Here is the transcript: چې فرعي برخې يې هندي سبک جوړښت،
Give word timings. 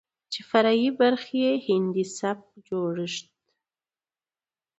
چې 0.31 0.39
فرعي 0.49 0.89
برخې 0.99 1.37
يې 1.45 1.53
هندي 1.65 2.05
سبک 2.17 2.49
جوړښت، 2.67 3.27